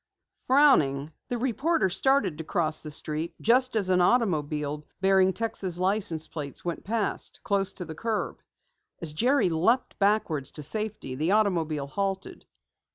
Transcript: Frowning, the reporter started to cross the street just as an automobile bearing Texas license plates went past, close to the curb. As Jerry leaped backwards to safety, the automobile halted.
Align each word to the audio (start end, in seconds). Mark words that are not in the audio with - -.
Frowning, 0.47 1.13
the 1.27 1.37
reporter 1.37 1.87
started 1.87 2.39
to 2.39 2.43
cross 2.43 2.79
the 2.79 2.89
street 2.89 3.35
just 3.39 3.75
as 3.75 3.87
an 3.89 4.01
automobile 4.01 4.83
bearing 4.99 5.31
Texas 5.31 5.77
license 5.77 6.27
plates 6.27 6.65
went 6.65 6.83
past, 6.83 7.39
close 7.43 7.71
to 7.73 7.85
the 7.85 7.93
curb. 7.93 8.39
As 8.99 9.13
Jerry 9.13 9.51
leaped 9.51 9.99
backwards 9.99 10.49
to 10.53 10.63
safety, 10.63 11.13
the 11.13 11.33
automobile 11.33 11.85
halted. 11.85 12.47